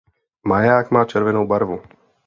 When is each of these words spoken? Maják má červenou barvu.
Maják 0.41 0.89
má 0.89 1.05
červenou 1.05 1.47
barvu. 1.47 1.81